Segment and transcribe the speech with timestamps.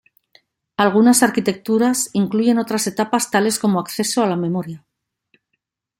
[0.77, 4.83] Algunas arquitecturas incluyen otras etapas tales como acceso a la memoria.